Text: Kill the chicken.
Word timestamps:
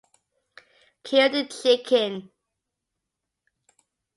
Kill 1.03 1.29
the 1.29 1.45
chicken. 1.45 2.31